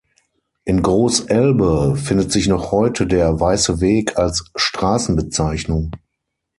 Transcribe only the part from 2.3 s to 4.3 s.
sich noch heute der „Weiße Weg“